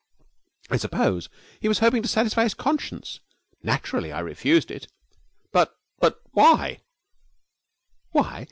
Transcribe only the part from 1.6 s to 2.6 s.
was hoping to satisfy his